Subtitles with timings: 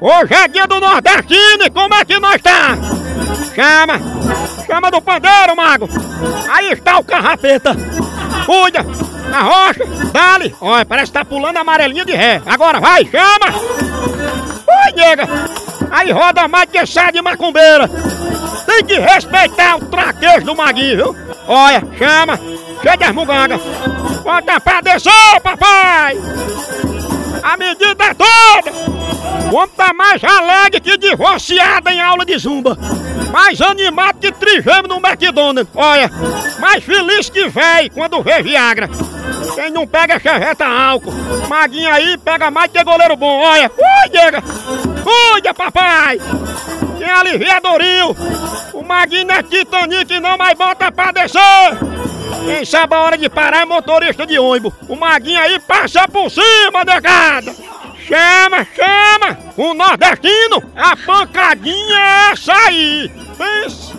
[0.00, 2.74] Hoje é dia do nordestino como é que nós tá?
[3.54, 4.00] Chama!
[4.66, 5.88] Chama do pandeiro, mago!
[6.50, 7.76] Aí está o carrapeta!
[8.46, 8.82] Cuida!
[9.28, 9.84] Na rocha!
[10.10, 10.56] Dale!
[10.58, 12.40] Olha, parece que tá pulando a amarelinha de ré!
[12.46, 13.58] Agora vai, chama!
[14.66, 15.28] Oi, nega!
[15.90, 17.86] Aí roda mais que sai de macumbeira!
[18.66, 21.16] Tem que respeitar o traquejo do maguinho, viu?
[21.46, 22.40] Olha, chama!
[22.82, 23.60] Cheia de muganga!
[24.24, 26.16] Bota pra descer, papai!
[27.42, 28.59] A medida é toda!
[29.90, 32.78] Tá mais alegre que divorciada em aula de zumba.
[33.32, 35.68] Mais animado que trigêmeo no McDonald's.
[35.74, 36.08] Olha,
[36.60, 38.88] mais feliz que véi quando vê Viagra.
[39.56, 41.12] Quem não pega cheveta álcool.
[41.48, 43.40] Maguinha aí pega mais que goleiro bom.
[43.40, 44.40] Olha, cuida!
[45.02, 46.20] Cuida, papai!
[46.96, 48.16] Tem aliviadorinho.
[48.72, 51.40] O Maguinho é Titanic não, mas bota pra descer.
[52.44, 54.72] Quem sabe a hora de parar é motorista de ônibus.
[54.88, 57.52] O Maguinho aí passa por cima, negada.
[58.10, 59.38] Chama, chama!
[59.56, 63.08] O nordestino, a pancadinha é essa aí!
[63.38, 63.92] Pense!